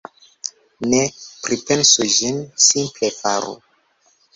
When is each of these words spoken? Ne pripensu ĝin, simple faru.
Ne 0.93 1.01
pripensu 1.43 2.09
ĝin, 2.17 2.43
simple 2.73 3.15
faru. 3.23 3.59